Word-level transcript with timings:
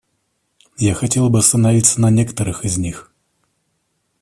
Я 0.79 0.95
хотел 0.95 1.29
бы 1.29 1.37
остановиться 1.37 2.01
на 2.01 2.09
некоторых 2.09 2.65
из 2.65 2.75
них. 2.79 3.13